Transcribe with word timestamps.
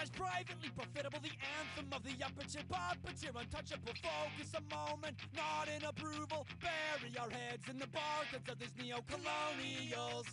that's 0.00 0.10
privately 0.10 0.70
profitable. 0.74 1.18
The 1.22 1.36
anthem 1.60 1.92
of 1.92 2.02
the 2.02 2.16
upper 2.24 2.46
tier 2.48 2.62
but 2.68 3.22
your 3.22 3.32
untouchable 3.38 3.92
focus, 4.00 4.54
a 4.56 4.62
moment, 4.74 5.16
not 5.36 5.68
in 5.68 5.84
approval. 5.84 6.46
Bury 6.60 7.12
our 7.20 7.28
heads 7.28 7.68
in 7.68 7.78
the 7.78 7.88
bargains 7.88 8.48
of 8.48 8.58
these 8.58 8.72
neo 8.78 9.04
colonials. 9.06 10.26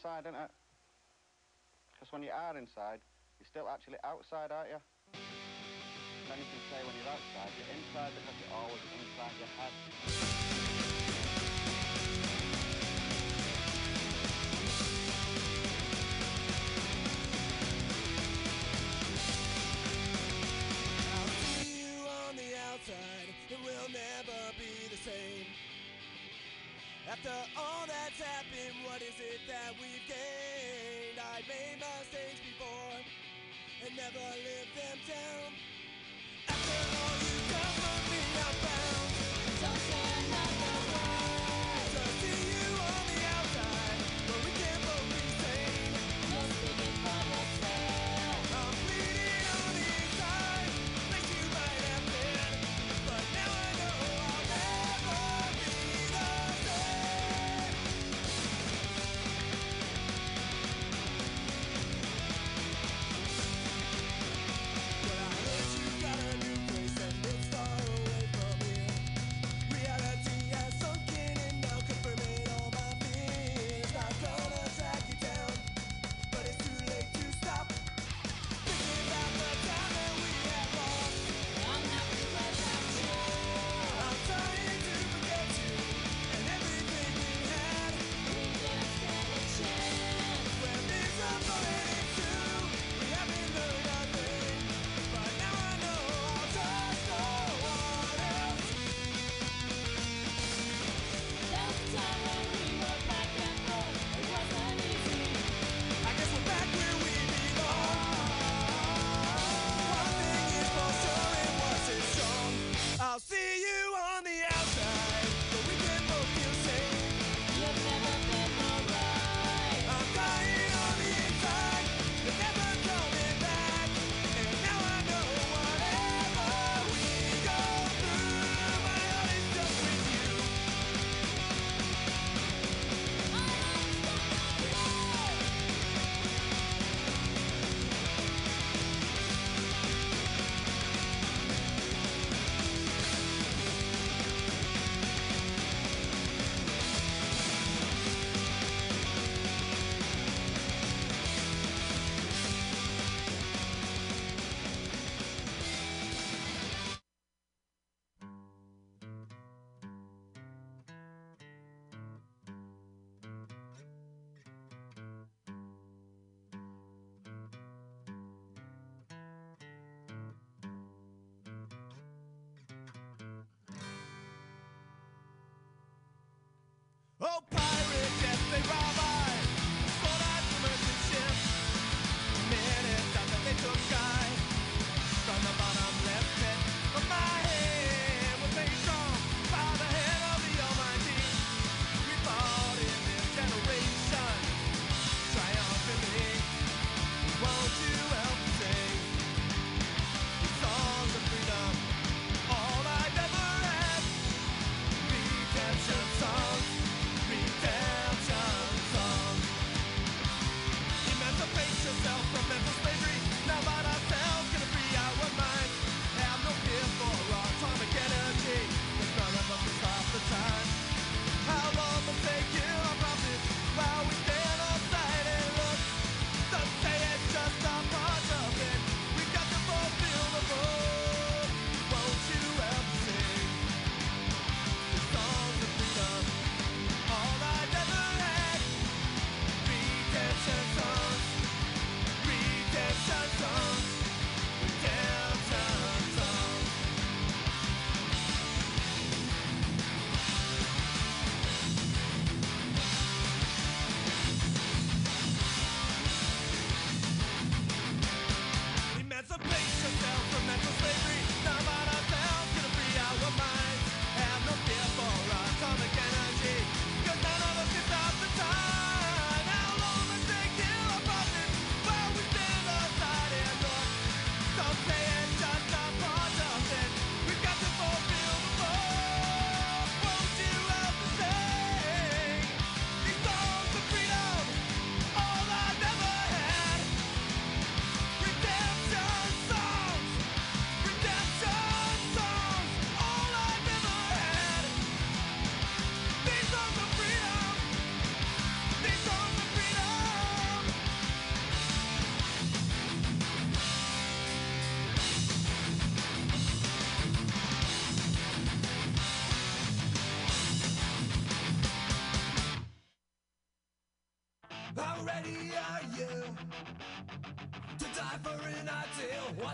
inside, 0.00 0.24
ain't 0.24 0.34
it? 0.34 0.50
Because 1.92 2.10
when 2.10 2.22
you 2.22 2.30
are 2.32 2.56
inside, 2.56 3.00
you're 3.38 3.46
still 3.46 3.68
actually 3.68 3.98
outside, 4.02 4.50
aren't 4.50 4.70
you? 4.70 4.80
Then 5.12 6.38
you 6.40 6.44
can 6.48 6.60
say 6.72 6.80
when 6.88 6.96
you're 6.96 7.12
outside, 7.12 7.52
you're 7.60 7.68
inside 7.76 8.08
because 8.16 8.32
you're 8.40 8.56
always 8.56 8.80
inside 8.96 9.36
your 9.36 9.52
head. 9.60 9.72
After 27.22 27.60
all 27.60 27.84
that's 27.86 28.18
happened, 28.18 28.80
what 28.86 29.02
is 29.02 29.12
it 29.20 29.40
that 29.46 29.76
we've 29.76 30.00
gained? 30.08 31.20
I've 31.20 31.46
made 31.46 31.76
mistakes 31.76 32.40
before 32.40 32.96
and 33.84 33.94
never 33.94 34.24
lived 34.40 34.72
them 34.74 34.98
down. 35.04 35.52
After 36.48 36.80
all 36.96 37.16
you've 37.20 37.50
done 37.52 37.76
for 37.76 37.98
me, 38.08 38.20
I 38.24 38.52
found. 38.64 39.60
Don't 39.60 39.80
say 39.84 40.30
no. 40.30 40.49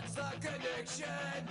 What's 0.07 0.15
the 0.15 0.47
connection 0.47 1.49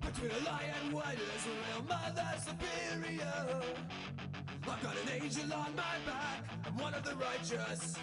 between 0.00 0.32
a 0.32 0.44
lie 0.50 0.64
and 0.82 0.92
what 0.92 1.14
is 1.14 1.46
real? 1.46 1.84
Mother 1.88 2.26
superior. 2.38 3.62
I've 4.68 4.82
got 4.82 4.96
an 4.96 5.22
angel 5.22 5.52
on 5.52 5.76
my 5.76 5.94
back. 6.04 6.42
I'm 6.66 6.76
one 6.76 6.94
of 6.94 7.04
the 7.04 7.14
righteous, 7.14 7.94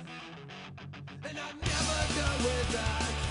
and 1.27 1.37
I'm 1.37 1.59
never 1.59 2.21
done 2.21 2.43
without. 2.43 3.22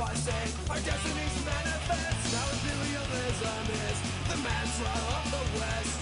fussing. 0.00 0.48
Our 0.72 0.80
destiny's 0.80 1.36
manifest. 1.44 2.20
Now 2.32 2.46
imperialism 2.56 3.64
is 3.84 3.98
the 4.32 4.38
mantra 4.40 4.94
of 5.12 5.24
the 5.28 5.44
West. 5.60 5.96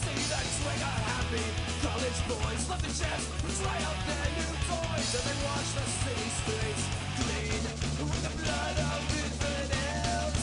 See 0.00 0.20
the 0.32 0.40
trigger 0.40 0.96
happy. 1.12 1.46
College 1.84 2.20
boys 2.24 2.62
love 2.72 2.80
the 2.80 2.92
chips. 2.96 3.24
Try 3.60 3.76
out 3.84 4.00
their 4.08 4.28
new 4.32 4.52
toys. 4.64 5.08
And 5.12 5.24
they 5.28 5.38
watch 5.44 5.68
the 5.76 5.84
city 6.00 6.28
streets 6.40 6.84
clean 7.20 7.62
with 8.08 8.22
the 8.24 8.32
blood 8.40 8.76
of 8.80 9.00
infidels. 9.20 10.40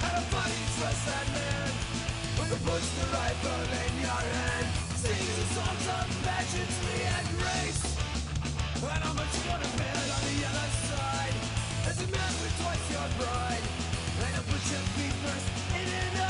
And 0.00 0.14
a 0.16 0.22
bloody 0.32 0.62
trust 0.80 1.02
that 1.04 1.26
man. 1.36 1.70
When 2.40 2.48
you 2.48 2.58
push 2.64 2.86
the 2.96 3.06
rifle 3.12 3.64
in 3.84 3.92
your 4.08 4.22
hand. 4.24 4.66
Sings 5.00 5.36
the 5.36 5.46
songs 5.56 5.86
of 5.96 6.06
pageantry 6.24 7.00
and 7.08 7.29
and 8.82 9.04
how 9.04 9.12
much 9.12 9.28
you 9.36 9.42
to 9.44 9.70
bet 9.76 10.08
on 10.08 10.22
the 10.24 10.36
other 10.48 10.70
side. 10.88 11.36
As 11.84 12.00
a 12.00 12.06
man 12.08 12.32
with 12.40 12.54
twice 12.62 12.90
your 12.90 13.08
pride 13.20 13.64
Line 14.20 14.34
up 14.38 14.46
put 14.46 14.62
your 14.72 14.84
feet 14.96 15.12
first 15.20 15.48
in 15.76 15.88
and 15.88 16.20
out 16.20 16.29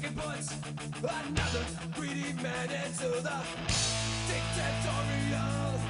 dragon 0.00 0.16
puts 0.16 0.54
another 0.98 1.64
greedy 1.94 2.32
man 2.42 2.68
into 2.84 3.08
the 3.20 3.38
dictatorial 4.28 5.80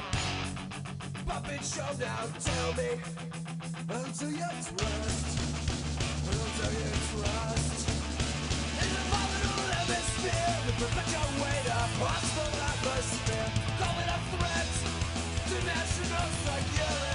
puppet 1.26 1.64
show. 1.64 1.86
Now 1.98 2.26
tell 2.38 2.72
me, 2.74 2.90
until 3.88 4.30
you 4.30 4.50
trust, 4.66 5.26
until 6.26 6.72
you 6.72 6.90
trust, 7.10 7.88
in 8.82 8.90
the 8.94 9.02
volatile 9.10 9.70
hemisphere, 9.78 10.56
the 10.66 10.72
perpetuator 10.80 11.82
hostile 12.00 12.62
atmosphere, 12.70 13.48
it 13.98 14.10
a 14.10 14.20
threat 14.30 14.70
to 15.48 15.66
national 15.66 16.28
security. 16.44 17.09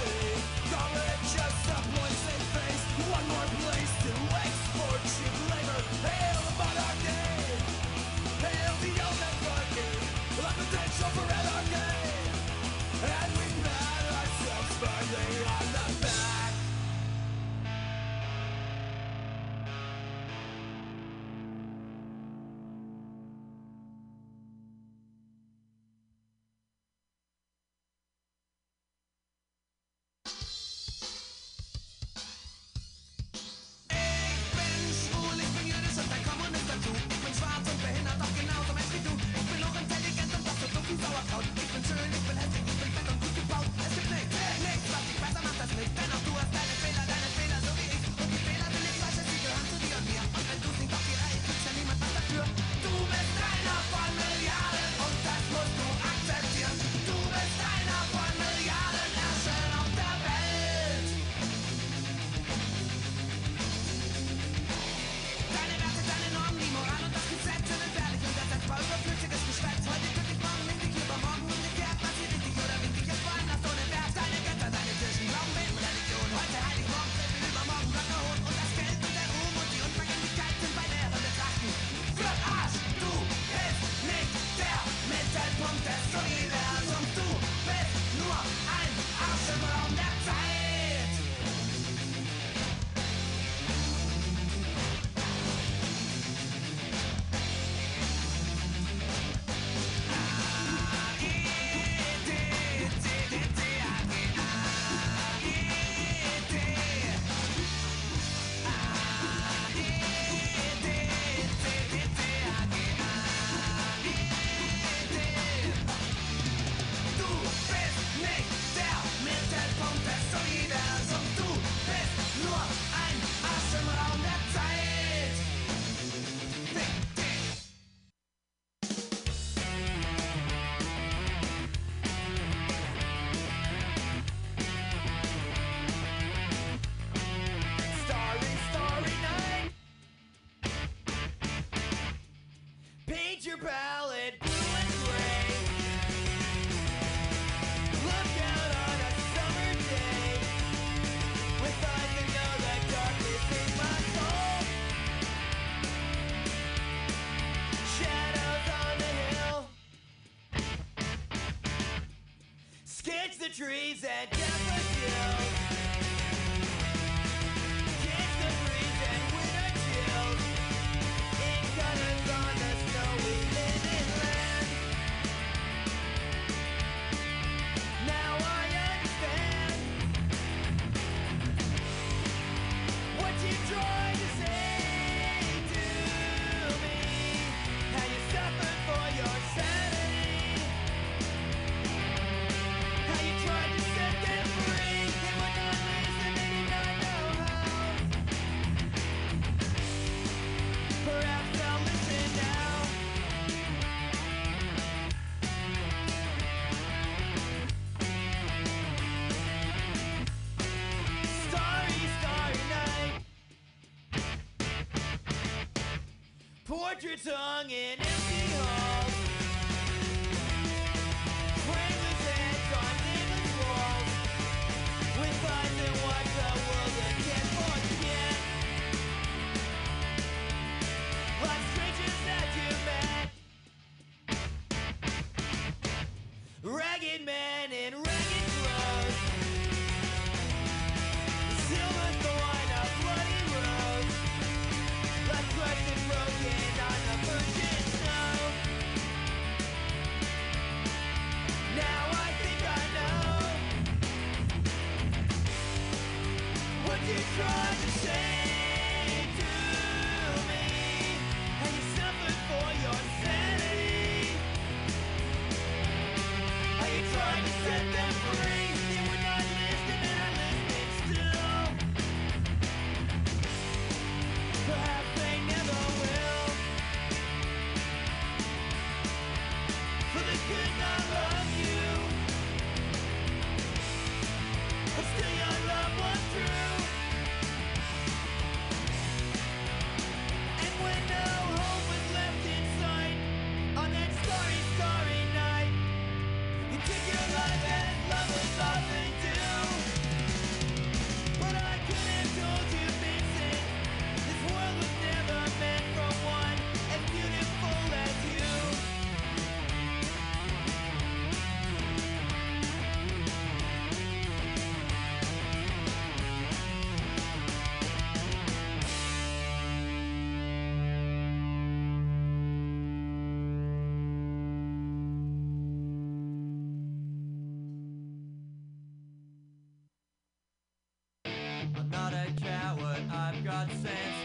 I've 333.36 333.44
got 333.44 333.68
sense 333.68 334.16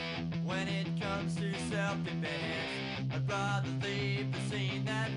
when 0.46 0.68
it 0.70 0.88
comes 1.02 1.36
to 1.36 1.54
self-defense. 1.70 3.12
I'd 3.14 3.30
rather 3.30 3.68
leave 3.84 4.32
the 4.32 4.40
scene 4.50 4.86
than 4.86 5.11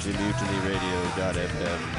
to 0.00 0.08
mutinyradio.fm. 0.08 1.89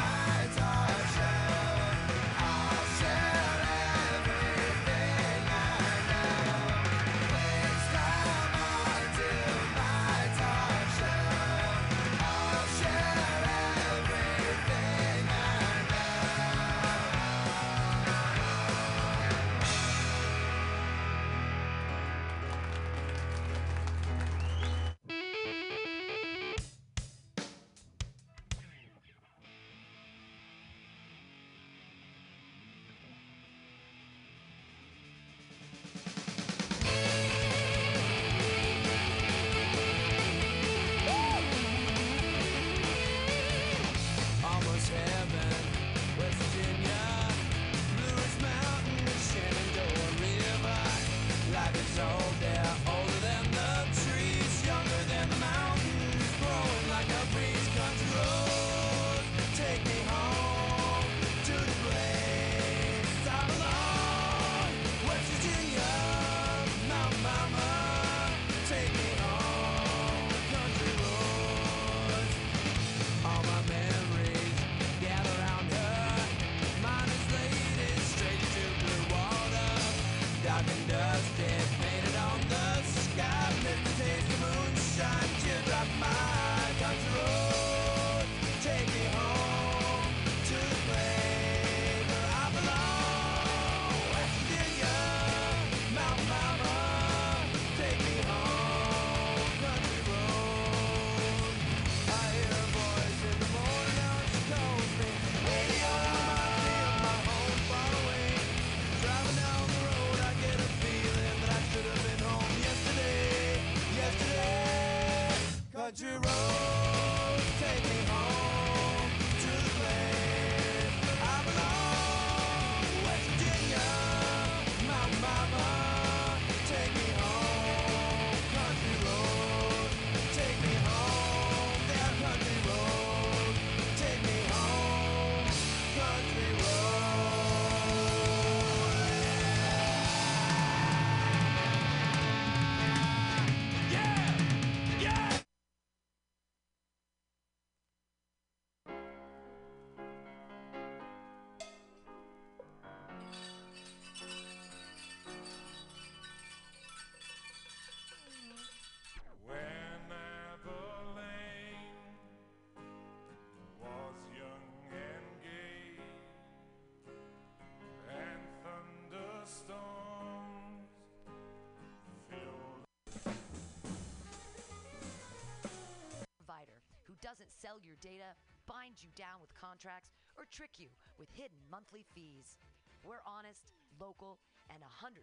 data, 178.02 178.34
bind 178.66 178.98
you 179.00 179.10
down 179.16 179.40
with 179.40 179.54
contracts, 179.54 180.10
or 180.38 180.46
trick 180.50 180.82
you 180.82 180.90
with 181.18 181.30
hidden 181.32 181.62
monthly 181.70 182.04
fees. 182.14 182.58
We're 183.06 183.22
honest, 183.26 183.72
local, 184.00 184.40
and 184.70 184.82
100% 184.82 185.22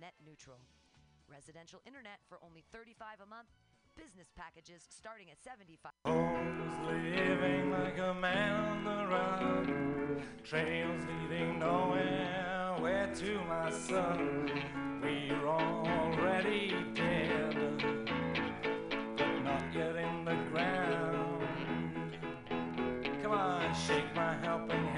net 0.00 0.14
neutral. 0.24 0.58
Residential 1.28 1.82
internet 1.86 2.22
for 2.28 2.38
only 2.42 2.64
35 2.72 3.26
a 3.26 3.26
month, 3.26 3.48
business 3.96 4.30
packages 4.36 4.86
starting 4.88 5.30
at 5.30 5.42
75. 5.42 5.92
Homes 6.06 6.72
living 6.86 7.70
like 7.70 7.98
a 7.98 8.14
man 8.14 8.54
on 8.54 8.84
the 8.84 9.06
run, 9.06 10.22
trails 10.44 11.02
leading 11.06 11.58
nowhere, 11.58 12.76
where 12.80 13.10
to 13.14 13.40
my 13.48 13.70
son? 13.70 14.50
We're 15.02 15.46
already 15.46 16.74
dead, 16.94 17.54
but 19.16 19.40
not 19.42 19.74
yet 19.74 19.96
in 19.96 20.24
the 20.24 20.36
ground. 20.50 21.11
Shake 23.32 24.14
my 24.14 24.34
helping 24.42 24.91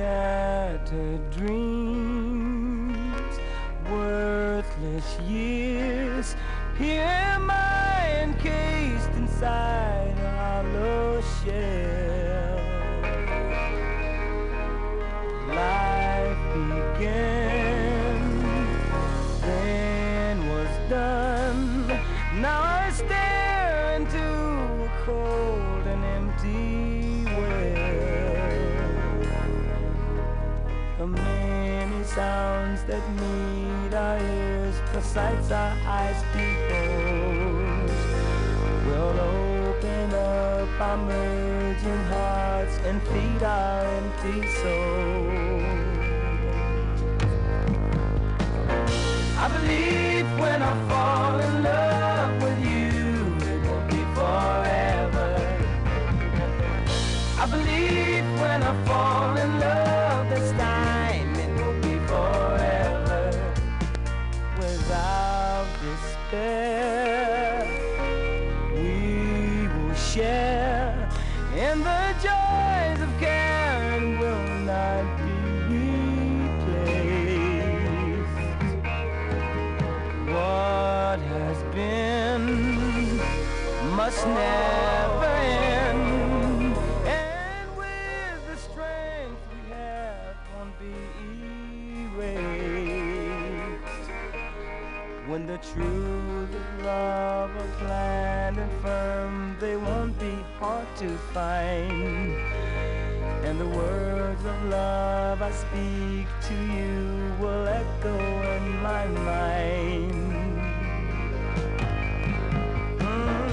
scattered 0.00 1.30
dreams. 1.30 1.79
sights 35.12 35.50
our 35.50 35.76
eyes 35.86 36.22
behold 36.32 37.90
will 38.86 39.18
open 39.18 40.14
up 40.14 40.80
our 40.80 40.96
merging 40.98 42.04
hearts 42.12 42.78
and 42.84 43.02
feed 43.08 43.42
our 43.42 43.84
empty 43.98 44.46
souls. 44.58 45.64
I 49.36 49.48
believe. 49.52 49.99
to 101.00 101.16
find. 101.32 102.34
And 103.42 103.58
the 103.58 103.68
words 103.68 104.44
of 104.44 104.64
love 104.64 105.40
I 105.40 105.50
speak 105.50 106.26
to 106.48 106.54
you 106.54 107.32
will 107.40 107.66
echo 107.66 108.18
in 108.56 108.82
my 108.82 109.06
mind. 109.06 110.12
Mm, 112.98 113.50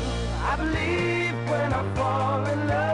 I 0.51 0.55
believe 0.57 1.35
when 1.49 1.71
I 1.71 1.95
fall 1.95 2.45
in 2.47 2.67
love. 2.67 2.86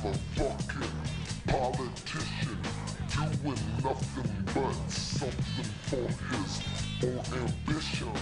motherfucking 0.00 0.90
politician 1.46 2.58
doing 3.12 3.58
nothing 3.84 4.32
but 4.54 4.90
something 4.90 5.70
for 5.88 6.08
his 6.30 6.62
own 7.04 7.22
ambition. 7.40 8.12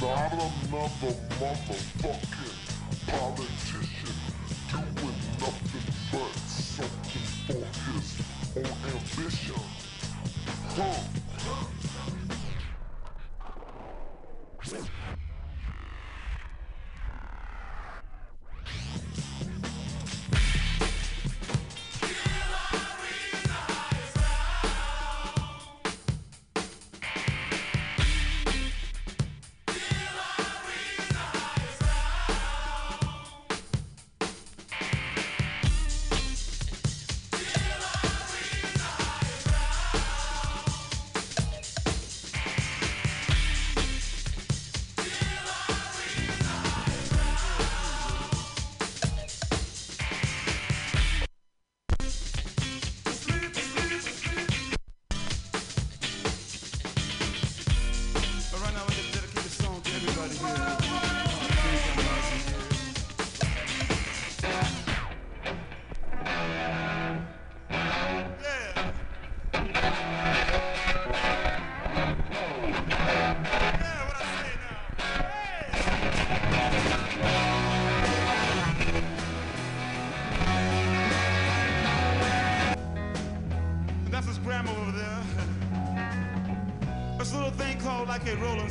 Not 0.00 0.32
another 0.32 0.50
motherfucker. 0.70 1.93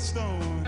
stone. 0.04 0.64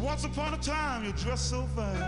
Once 0.00 0.24
upon 0.24 0.54
a 0.54 0.56
time, 0.56 1.04
you 1.04 1.12
dressed 1.12 1.50
so 1.50 1.66
fine. 1.76 2.07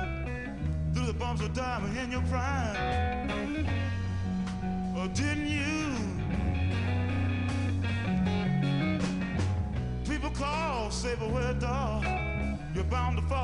everywhere, 11.22 11.52
dog. 11.54 12.04
You're 12.74 12.84
bound 12.84 13.18
to 13.18 13.22
fall. 13.24 13.39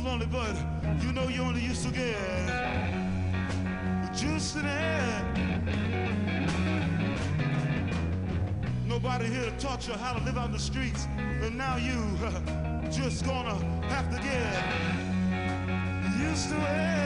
lonely, 0.00 0.26
but 0.26 0.54
you 1.02 1.12
know 1.12 1.28
you 1.28 1.42
only 1.42 1.60
used 1.60 1.84
to 1.84 1.92
get 1.92 2.16
juice 4.14 4.56
in 4.56 4.62
the 4.62 4.68
head. 4.68 5.24
Nobody 8.86 9.26
here 9.26 9.52
taught 9.58 9.86
you 9.86 9.94
how 9.94 10.14
to 10.14 10.24
live 10.24 10.36
on 10.36 10.50
the 10.52 10.58
streets, 10.58 11.06
and 11.16 11.56
now 11.56 11.76
you 11.76 12.18
just 12.90 13.24
gonna 13.24 13.54
have 13.86 14.10
to 14.10 14.20
get 14.22 14.64
used 16.20 16.48
to 16.50 16.56
it. 16.56 16.97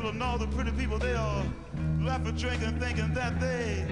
people 0.00 0.22
all 0.22 0.38
the 0.38 0.46
pretty 0.46 0.70
people, 0.72 0.98
they 0.98 1.12
are 1.12 1.44
laughing, 2.00 2.34
drinking, 2.34 2.80
thinking 2.80 3.12
that 3.12 3.38
they 3.38 3.84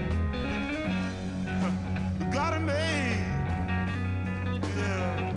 got 2.33 2.53
it 2.55 2.61
made. 2.61 3.23
Yeah. 4.75 5.33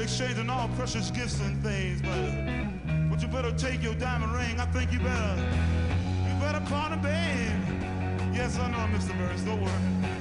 Exchanging 0.00 0.48
all 0.48 0.68
precious 0.76 1.10
gifts 1.10 1.38
and 1.40 1.62
things, 1.62 2.00
but 2.00 3.10
but 3.10 3.20
you 3.20 3.28
better 3.28 3.52
take 3.52 3.82
your 3.82 3.94
diamond 3.94 4.32
ring. 4.32 4.58
I 4.58 4.64
think 4.66 4.90
you 4.90 5.00
better 5.00 5.36
you 6.26 6.34
better 6.40 6.60
pawn 6.66 6.94
it, 6.94 7.02
babe. 7.02 7.52
Yes, 8.34 8.58
I 8.58 8.70
know, 8.70 8.88
Mr. 8.96 9.16
Burns. 9.18 9.42
Don't 9.42 9.60
worry. 9.60 10.13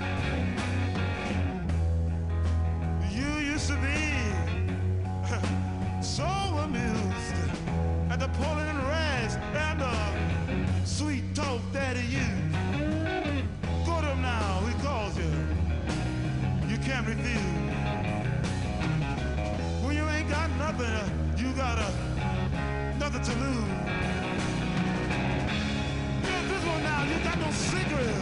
to 23.24 23.32
lose. 23.36 23.64
This, 26.24 26.50
this 26.50 26.66
one 26.66 26.84
now, 26.84 27.04
you 27.06 27.24
got 27.24 27.40
no 27.40 27.52
secret. 27.52 28.13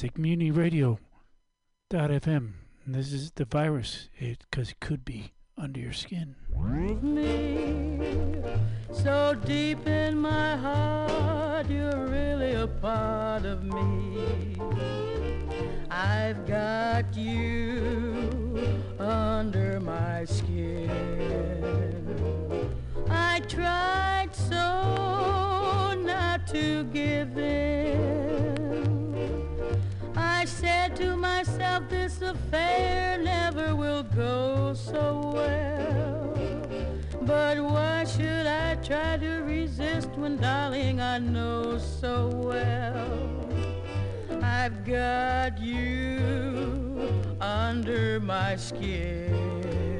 Plastic 0.00 0.18
Mutiny 0.18 0.50
Radio 0.50 0.98
dot 1.90 2.08
FM. 2.08 2.52
This 2.86 3.12
is 3.12 3.32
the 3.32 3.44
virus, 3.44 4.08
it 4.16 4.46
because 4.50 4.70
it 4.70 4.80
could 4.80 5.04
be 5.04 5.34
under 5.58 5.78
your 5.78 5.92
skin. 5.92 6.36
me 7.02 8.42
so 8.94 9.36
deep 9.44 9.86
in 9.86 10.16
my 10.16 10.56
heart 10.56 11.68
you're 11.68 12.06
really 12.06 12.54
a 12.54 12.66
part 12.66 13.44
of 13.44 13.62
me 13.62 14.56
i've 15.90 16.46
got 16.46 17.14
you 17.14 18.58
under 18.98 19.80
my 19.80 20.24
skin 20.24 20.90
i 23.10 23.40
tried 23.40 24.30
so 24.32 25.92
not 26.02 26.46
to 26.46 26.84
give 26.84 27.36
in 27.36 28.29
to 31.00 31.16
myself, 31.16 31.88
this 31.88 32.20
affair 32.20 33.18
never 33.18 33.74
will 33.74 34.02
go 34.02 34.74
so 34.74 35.32
well. 35.34 36.34
But 37.22 37.58
why 37.58 38.04
should 38.04 38.46
I 38.46 38.74
try 38.76 39.16
to 39.16 39.40
resist 39.40 40.10
when, 40.16 40.36
darling, 40.36 41.00
I 41.00 41.18
know 41.18 41.78
so 41.78 42.28
well 42.28 43.48
I've 44.42 44.84
got 44.84 45.58
you 45.58 46.20
under 47.40 48.20
my 48.20 48.56
skin. 48.56 49.99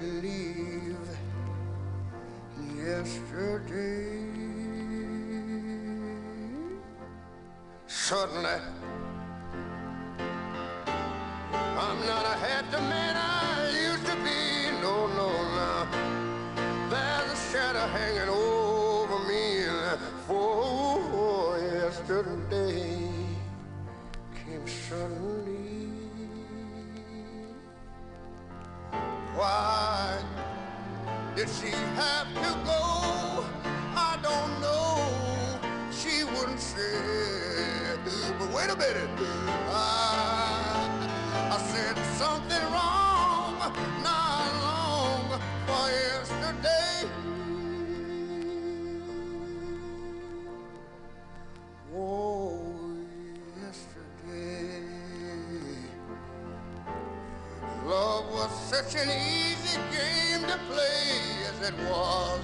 believe 0.00 0.96
yesterday. 2.76 4.18
Suddenly, 7.86 8.60
I'm 11.84 11.98
not 12.06 12.24
a 12.26 12.36
happy 12.46 12.80
man 12.88 13.16
I 13.16 13.70
used 13.86 14.06
to 14.06 14.14
be. 14.26 14.70
No, 14.82 15.06
no, 15.18 15.30
no. 15.56 15.86
There's 16.90 17.32
a 17.32 17.52
shadow 17.52 17.86
hanging 17.88 18.28
over 18.28 19.18
me. 19.28 19.48
for 20.26 21.58
yesterday. 21.58 22.57
She 31.48 31.70
have 31.70 32.28
to 32.34 32.67
it 61.68 61.74
was. 61.90 62.40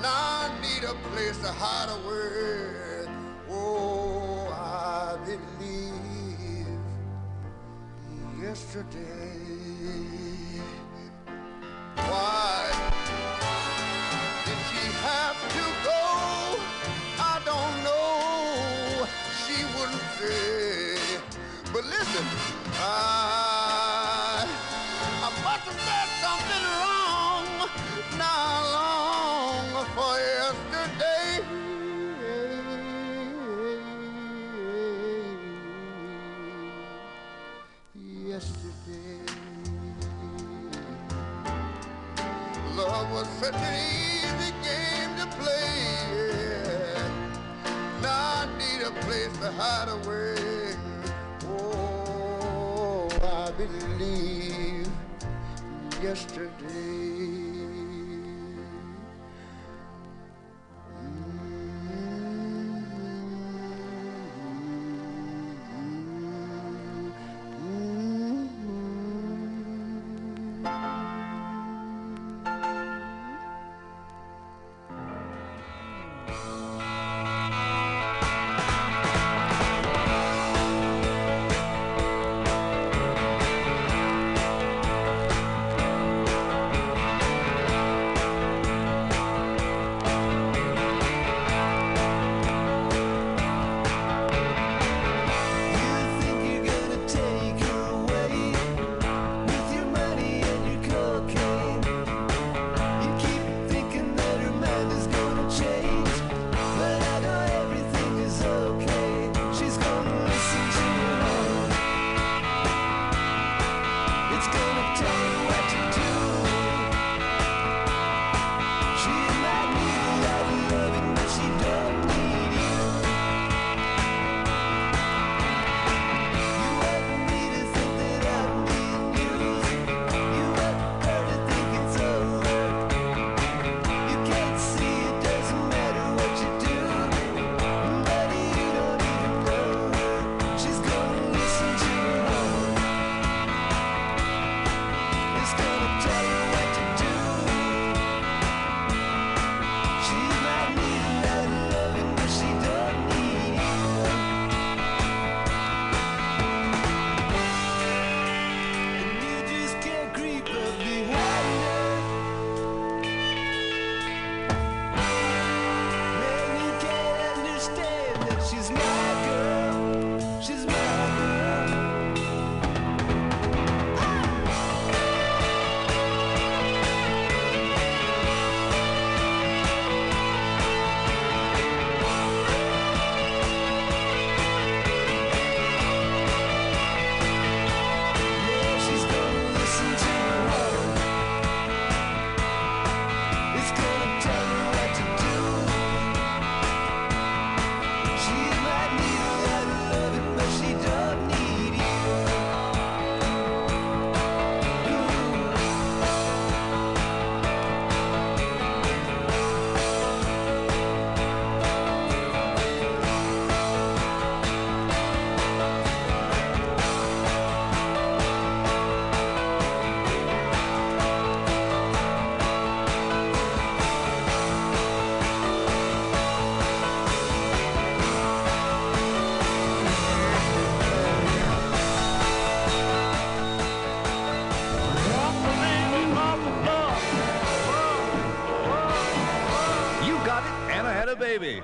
Now 0.00 0.44
I 0.44 0.50
need 0.62 0.84
a 0.84 0.94
place 1.10 1.38
to 1.38 1.48
hide 1.48 1.90
away. 1.98 3.06
Oh, 3.50 4.48
I 4.50 5.16
believe 5.26 6.66
yesterday. 8.40 9.51
Believe 53.66 54.88
yesterday. 56.02 56.61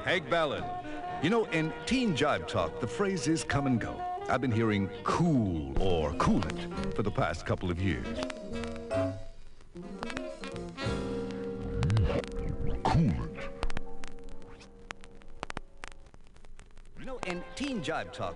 Hank 0.09 0.31
Ballard. 0.31 0.65
You 1.21 1.29
know, 1.29 1.45
in 1.53 1.71
teen 1.85 2.17
jive 2.17 2.49
talk, 2.49 2.81
the 2.81 2.87
phrase 2.87 3.29
is 3.29 3.45
come 3.45 3.67
and 3.67 3.79
go. 3.79 4.03
I've 4.31 4.41
been 4.41 4.51
hearing 4.51 4.89
cool 5.05 5.77
or 5.79 6.15
cool 6.15 6.43
it 6.47 6.95
for 6.95 7.03
the 7.03 7.11
past 7.11 7.45
couple 7.45 7.71
of 7.71 7.79
years. 7.79 8.07
Cool 12.85 13.13
it. 13.23 13.51
You 16.99 17.05
know, 17.05 17.19
in 17.27 17.45
teen 17.55 17.83
jive 17.83 18.11
talk, 18.11 18.35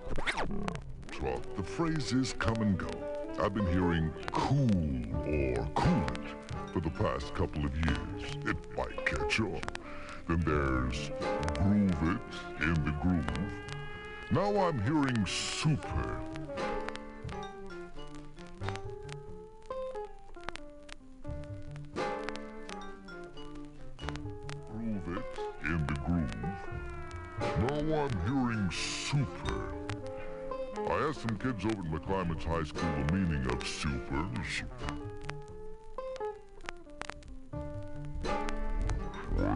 Talk, 1.11 1.55
the 1.55 1.63
phrase 1.63 2.13
is 2.13 2.33
come 2.33 2.61
and 2.61 2.77
go. 2.77 2.91
I've 3.39 3.55
been 3.55 3.65
hearing 3.65 4.11
cool 4.31 4.69
or 5.25 5.67
cool 5.73 6.05
it 6.13 6.71
for 6.71 6.81
the 6.81 6.91
past 6.91 7.33
couple 7.33 7.65
of 7.65 7.75
years. 7.77 8.35
It 8.45 8.57
might 8.77 9.03
catch 9.07 9.39
on. 9.39 9.59
Then 10.27 10.39
there's 10.45 11.11
groove 11.57 12.17
it 12.17 12.63
in 12.63 12.73
the 12.85 12.91
groove. 13.01 13.25
Now 14.31 14.67
I'm 14.67 14.81
hearing 14.83 15.25
super. 15.25 16.19
Groove 24.71 25.17
it 25.17 25.25
in 25.65 25.85
the 25.87 25.93
groove. 26.05 26.35
Now 27.59 28.03
I'm 28.03 28.15
hearing 28.25 28.69
super. 28.71 29.73
I 30.89 31.07
asked 31.09 31.21
some 31.21 31.37
kids 31.37 31.65
over 31.65 31.81
at 31.81 31.91
McClymonds 31.91 32.43
High 32.43 32.63
School 32.63 32.89
the 33.07 33.13
meaning 33.13 33.45
of 33.51 33.67
super. 33.67 34.27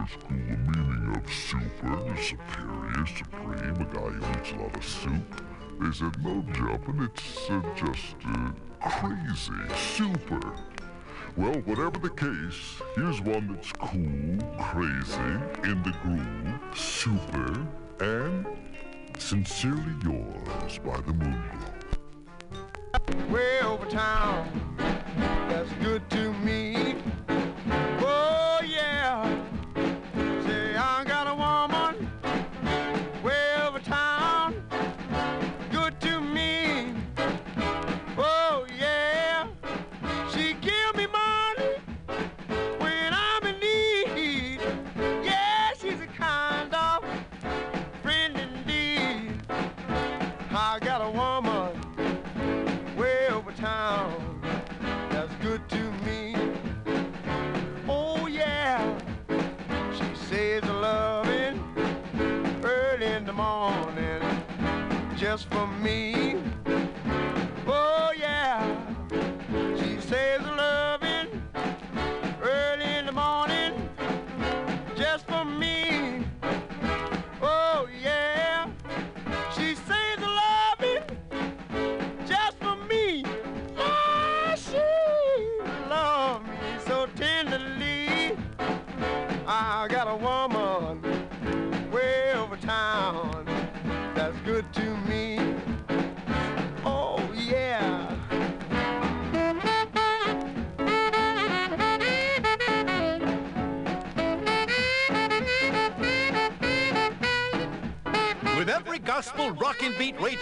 School, 0.06 0.38
the 0.48 0.56
meaning 0.56 1.16
of 1.16 1.32
super 1.32 2.16
superior, 2.22 3.06
supreme, 3.06 3.76
a 3.76 3.84
guy 3.94 4.00
who 4.00 4.40
eats 4.40 4.52
a 4.52 4.56
lot 4.56 4.76
of 4.76 4.84
soup. 4.84 5.44
They 5.80 5.92
said, 5.92 6.24
no 6.24 6.44
jumping, 6.52 7.02
it's 7.02 7.50
uh, 7.50 7.62
just 7.74 8.16
uh, 8.26 8.52
crazy, 8.80 9.74
super. 9.76 10.54
Well, 11.36 11.54
whatever 11.62 11.98
the 11.98 12.10
case, 12.10 12.80
here's 12.94 13.20
one 13.20 13.54
that's 13.54 13.72
cool, 13.72 14.38
crazy, 14.60 15.38
in 15.64 15.82
the 15.82 15.94
groove, 16.02 16.60
super, 16.76 17.66
and 18.00 18.46
sincerely 19.18 19.94
yours 20.04 20.78
by 20.84 20.96
the 20.96 21.12
moonglow. 21.12 21.74
way 23.30 23.60
over 23.60 23.86
town. 23.86 24.48
That's 25.48 25.72
good 25.82 26.08
to 26.10 26.27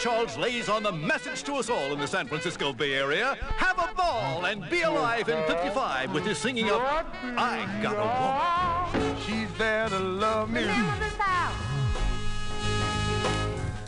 Charles 0.06 0.38
lays 0.38 0.68
on 0.68 0.84
the 0.84 0.92
message 0.92 1.42
to 1.42 1.54
us 1.54 1.68
all 1.68 1.92
in 1.92 1.98
the 1.98 2.06
San 2.06 2.28
Francisco 2.28 2.72
Bay 2.72 2.94
Area. 2.94 3.36
Have 3.56 3.76
a 3.80 3.92
ball 3.92 4.46
and 4.46 4.62
be 4.70 4.82
alive 4.82 5.28
in 5.28 5.44
55 5.48 6.14
with 6.14 6.24
his 6.24 6.38
singing 6.38 6.70
of 6.70 6.80
I 6.80 7.66
Got 7.82 7.96
a 8.94 8.94
Woman. 9.02 9.16
She's 9.26 9.52
there 9.58 9.88
to 9.88 9.98
love 9.98 10.48
me. 10.48 10.60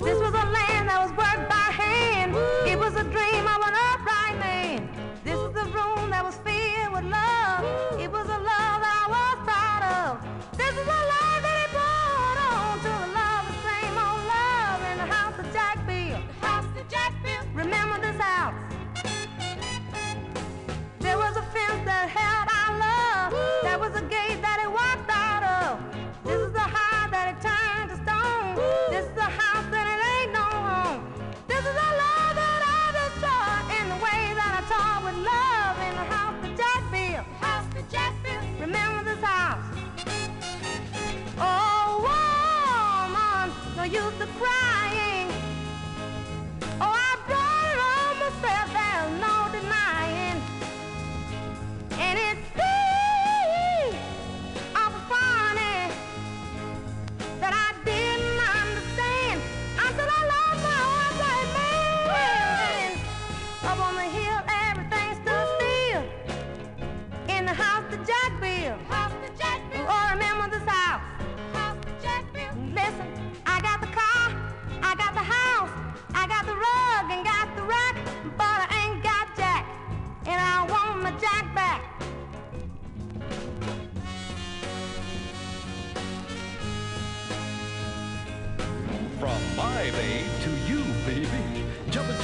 This 0.00 0.18
was 0.18 0.34
a 0.34 0.46
land 0.50 0.88
that 0.88 0.98
was 1.02 1.10
worked 1.10 1.48
by 1.48 1.54
hand. 1.54 2.07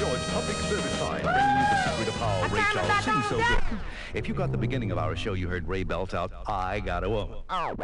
George 0.04 0.20
Public 0.28 0.56
Service 0.58 0.98
Time, 0.98 1.22
bringing 1.22 1.56
you 1.56 1.64
the 1.70 1.88
secret 1.88 2.08
of 2.08 2.14
how 2.16 2.54
Ray 2.54 2.62
Charles 2.74 3.04
sings 3.04 3.26
so 3.26 3.36
good. 3.36 3.78
If 4.12 4.28
you 4.28 4.34
got 4.34 4.52
the 4.52 4.58
beginning 4.58 4.90
of 4.90 4.98
our 4.98 5.16
show, 5.16 5.32
you 5.32 5.48
heard 5.48 5.66
Ray 5.66 5.82
belt 5.82 6.12
out, 6.12 6.30
I 6.46 6.80
got 6.80 7.04
a 7.04 7.08
woman. 7.08 7.38
Oh. 7.48 7.54
I 7.54 7.74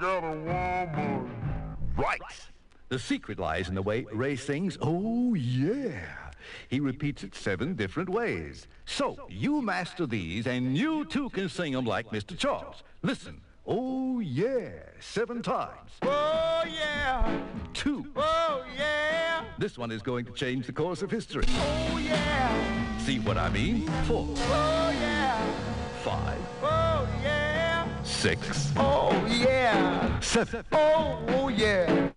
got 0.00 0.24
a 0.24 0.30
woman. 0.30 1.30
Right. 1.96 2.20
The 2.88 2.98
secret 2.98 3.38
lies 3.38 3.68
in 3.68 3.76
the 3.76 3.82
way 3.82 4.06
Ray 4.12 4.34
sings, 4.34 4.76
oh 4.80 5.34
yeah. 5.34 6.00
He 6.68 6.80
repeats 6.80 7.22
it 7.22 7.36
seven 7.36 7.76
different 7.76 8.08
ways. 8.08 8.66
So, 8.84 9.16
you 9.28 9.62
master 9.62 10.06
these, 10.06 10.48
and 10.48 10.76
you 10.76 11.04
too 11.04 11.30
can 11.30 11.48
sing 11.48 11.74
them 11.74 11.84
like 11.84 12.10
Mr. 12.10 12.36
Charles. 12.36 12.82
Listen, 13.02 13.40
Oh, 13.66 14.20
yeah. 14.20 14.70
Seven 15.00 15.42
times. 15.42 15.90
Oh, 16.02 16.64
yeah. 16.66 17.40
Two. 17.72 18.06
Oh, 18.16 18.64
yeah. 18.76 19.44
This 19.58 19.78
one 19.78 19.92
is 19.92 20.02
going 20.02 20.24
to 20.24 20.32
change 20.32 20.66
the 20.66 20.72
course 20.72 21.02
of 21.02 21.10
history. 21.10 21.44
Oh, 21.48 21.98
yeah. 22.02 22.98
See 22.98 23.18
what 23.20 23.38
I 23.38 23.50
mean? 23.50 23.86
Four, 24.04 24.26
Oh, 24.30 24.90
yeah. 25.00 25.44
five, 26.02 26.38
Oh, 26.62 27.08
yeah. 27.22 27.86
six, 28.02 28.72
Oh, 28.76 29.12
yeah. 29.28 30.18
seven. 30.20 30.64
Oh, 30.72 31.18
oh, 31.28 31.48
yeah. 31.48 32.10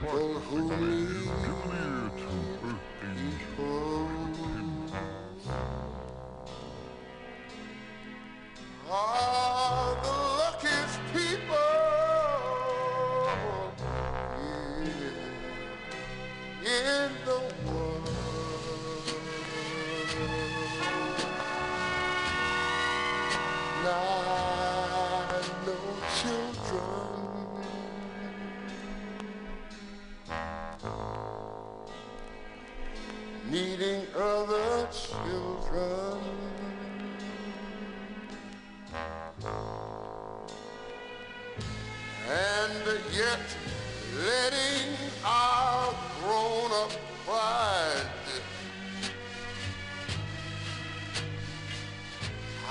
People 0.00 0.40
who 0.40 1.19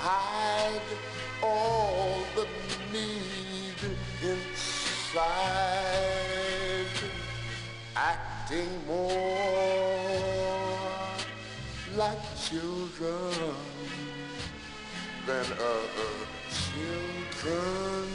hide 0.02 0.90
all 1.42 2.24
the 2.34 2.46
need 2.90 3.80
inside, 4.22 5.20
acting 7.94 8.70
more 8.86 9.90
like 11.96 12.22
children 12.36 13.54
than 15.26 15.46
other 15.52 16.14
children. 16.48 18.09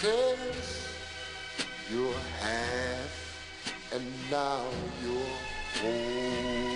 Says 0.00 0.88
you're 1.90 2.12
half 2.40 3.12
and 3.94 4.04
now 4.30 4.62
you're 5.02 5.36
whole. 5.80 6.66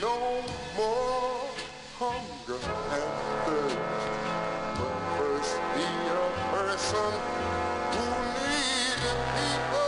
No 0.00 0.42
more 0.76 1.50
hunger 1.98 2.60
and 2.94 3.12
thirst, 3.44 3.76
but 4.78 4.94
first 5.18 5.56
be 5.74 5.82
a 5.82 6.28
person 6.52 7.12
who 7.94 8.04
needed 8.38 9.18
people. 9.34 9.79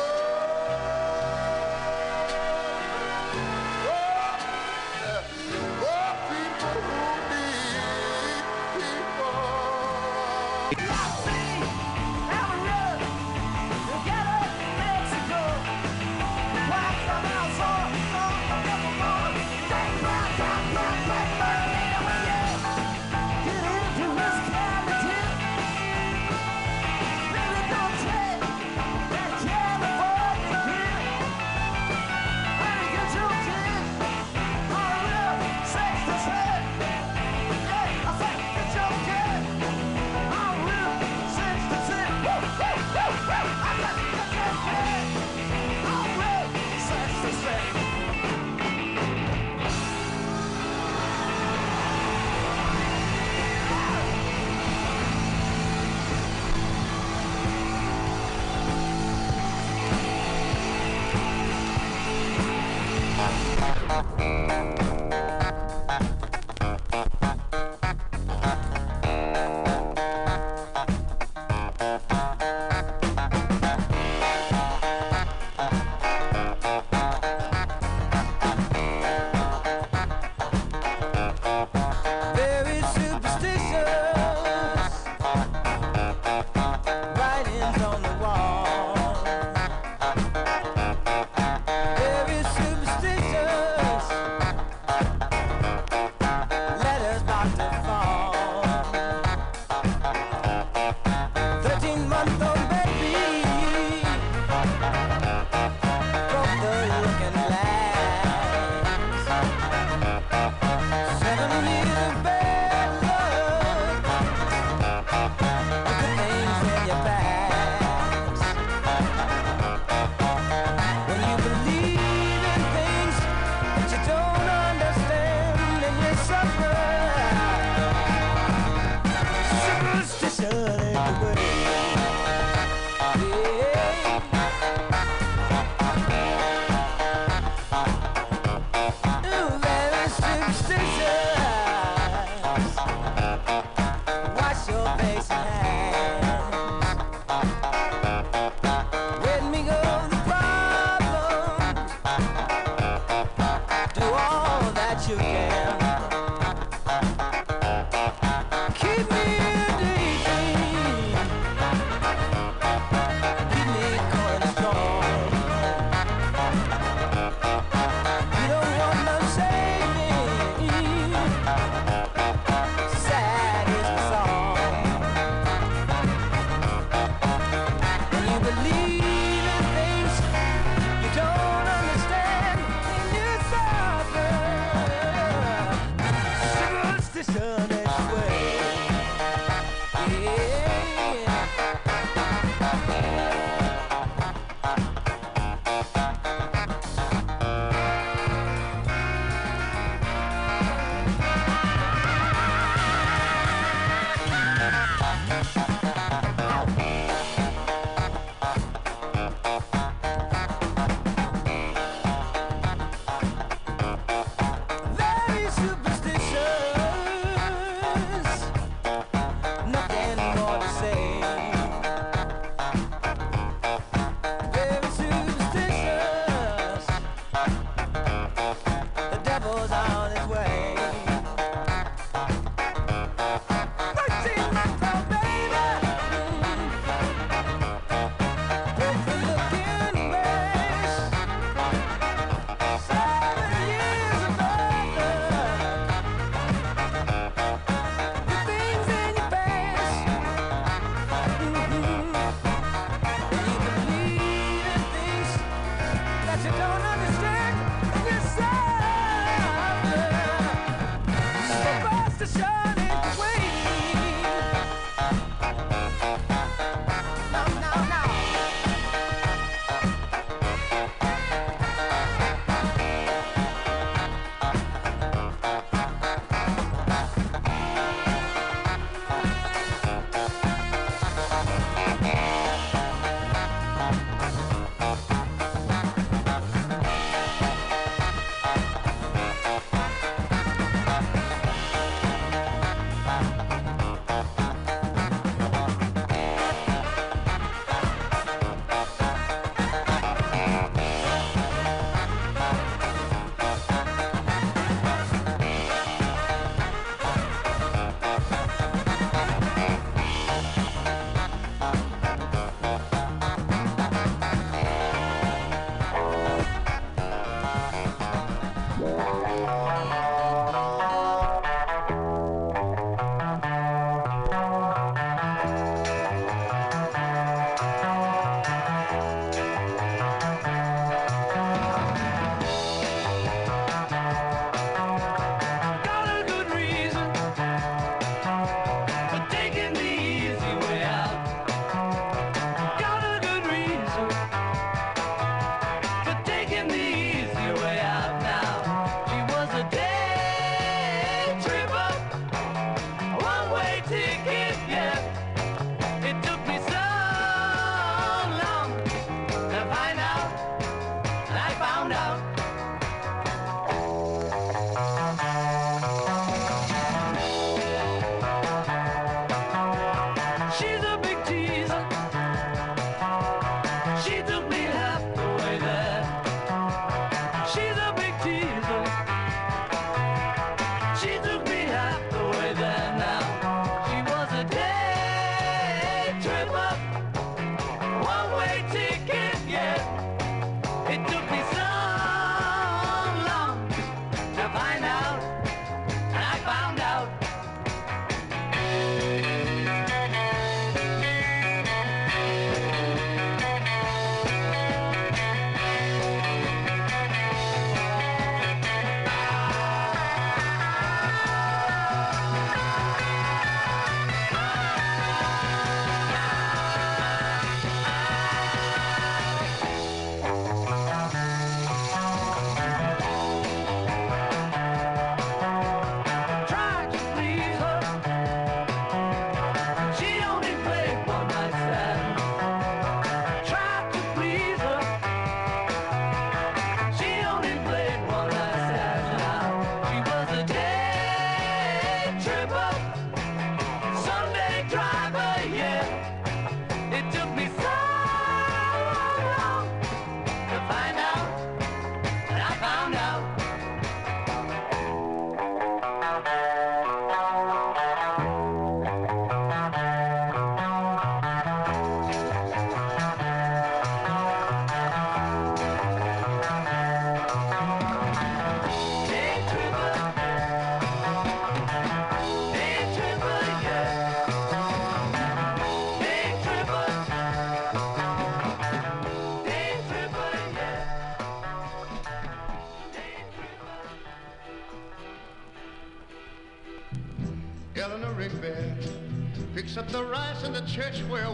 church 490.73 491.01
where 491.11 491.32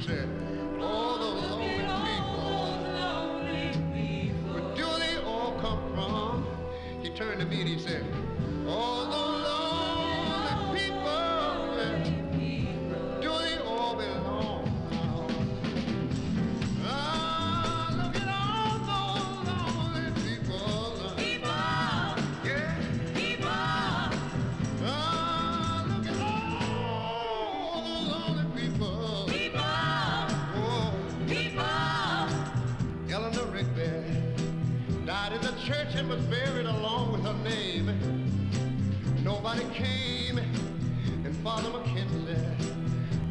said, 0.00 0.28
all 0.80 1.18
those 1.18 1.42
lonely 1.50 1.68
people, 1.76 2.78
where 4.52 4.74
do 4.74 4.86
they 4.98 5.16
all 5.24 5.52
come 5.60 5.92
from? 5.94 6.46
He 7.02 7.10
turned 7.10 7.40
to 7.40 7.46
me 7.46 7.60
and 7.60 7.68
he 7.68 7.78
said, 7.78 8.04
all 8.66 9.10
those 9.10 9.39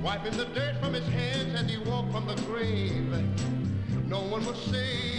wiping 0.09 0.37
the 0.37 0.45
dirt 0.45 0.75
from 0.81 0.91
his 0.91 1.07
hands 1.09 1.53
as 1.53 1.69
he 1.69 1.77
walked 1.87 2.11
from 2.11 2.25
the 2.25 2.33
grave. 2.47 3.13
No 4.07 4.21
one 4.21 4.43
was 4.43 4.57
saved. 4.57 5.18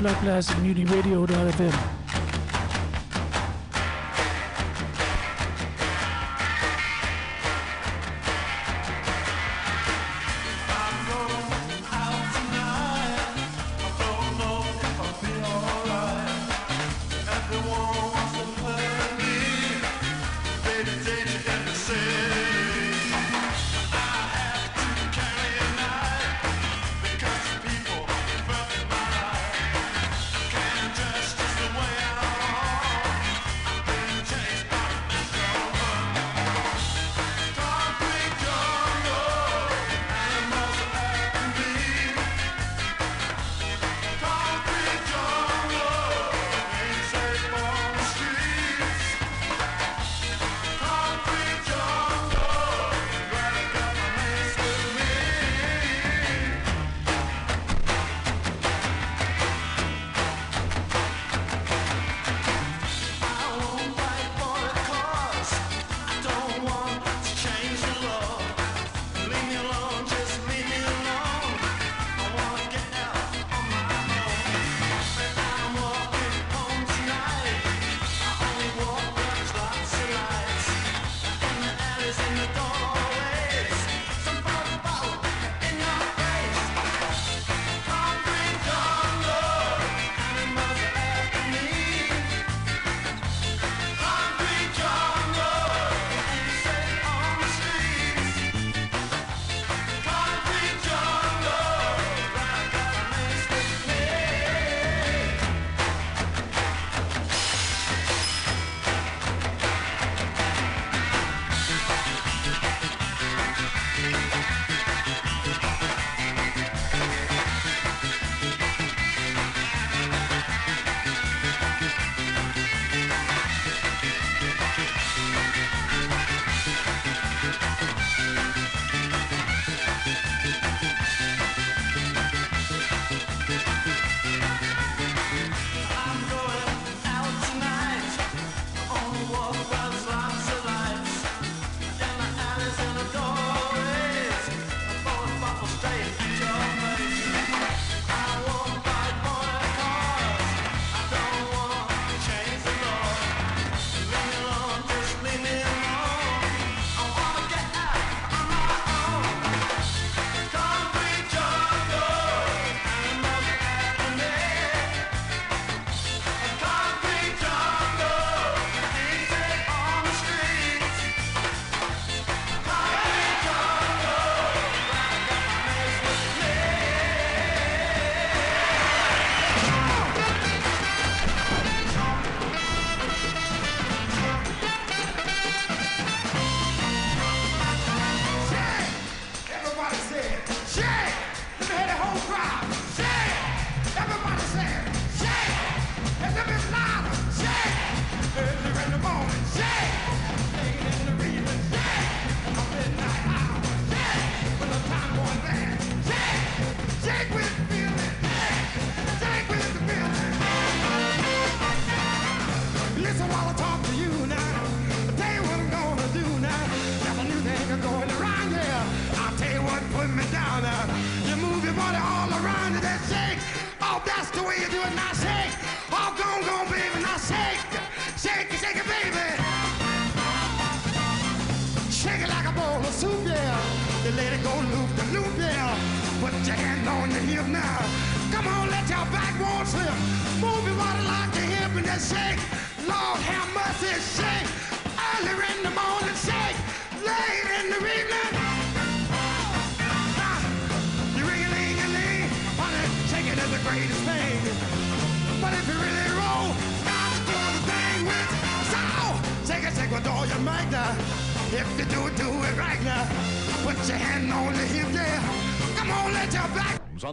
Black 0.00 0.22
Lives 0.22 0.50
Community 0.50 0.84
Radio.fm. 0.84 1.85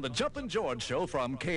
the 0.03 0.09
Jumpin' 0.09 0.49
George 0.49 0.83
Show 0.83 1.07
from 1.07 1.37
KS. 1.37 1.51